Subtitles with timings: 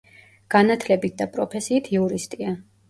[0.55, 2.61] განათლებით და პროფესიით იურისტია.